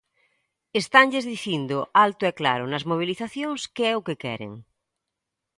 [0.81, 4.51] Estanlles dicindo alto e claro nas mobilizacións que é o queren.